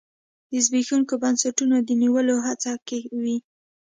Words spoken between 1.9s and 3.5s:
نیولو هڅه کې وي.